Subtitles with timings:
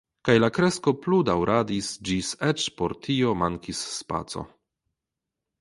[0.27, 4.47] Kaj la kresko plu daŭradis ĝis eĉ por tio mankis spaco.